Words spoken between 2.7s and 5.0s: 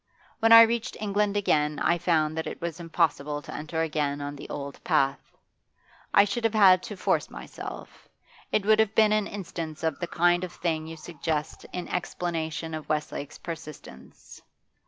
impossible to enter again on the old